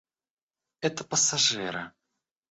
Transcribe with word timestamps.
Это 0.79 1.03
пассажиры. 1.03 1.93